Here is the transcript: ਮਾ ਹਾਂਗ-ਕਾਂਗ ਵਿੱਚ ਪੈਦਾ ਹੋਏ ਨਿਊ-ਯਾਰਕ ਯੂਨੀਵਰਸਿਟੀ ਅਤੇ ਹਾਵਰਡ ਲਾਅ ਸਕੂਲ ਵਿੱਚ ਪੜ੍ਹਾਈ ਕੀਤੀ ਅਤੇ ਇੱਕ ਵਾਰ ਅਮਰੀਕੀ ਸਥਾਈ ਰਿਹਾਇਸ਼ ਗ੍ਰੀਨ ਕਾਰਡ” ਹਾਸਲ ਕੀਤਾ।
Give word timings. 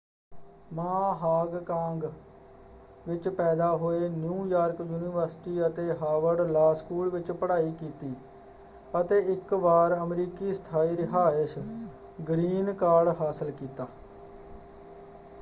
ਮਾ 0.71 1.15
ਹਾਂਗ-ਕਾਂਗ 1.15 2.03
ਵਿੱਚ 3.05 3.27
ਪੈਦਾ 3.29 3.69
ਹੋਏ 3.75 4.07
ਨਿਊ-ਯਾਰਕ 4.09 4.79
ਯੂਨੀਵਰਸਿਟੀ 4.81 5.65
ਅਤੇ 5.67 5.91
ਹਾਵਰਡ 6.01 6.41
ਲਾਅ 6.47 6.73
ਸਕੂਲ 6.73 7.09
ਵਿੱਚ 7.09 7.31
ਪੜ੍ਹਾਈ 7.31 7.71
ਕੀਤੀ 7.79 8.13
ਅਤੇ 9.01 9.19
ਇੱਕ 9.33 9.53
ਵਾਰ 9.59 9.95
ਅਮਰੀਕੀ 9.95 10.53
ਸਥਾਈ 10.53 10.95
ਰਿਹਾਇਸ਼ 10.95 11.57
ਗ੍ਰੀਨ 12.29 12.73
ਕਾਰਡ” 12.73 13.13
ਹਾਸਲ 13.19 13.51
ਕੀਤਾ। 13.51 13.87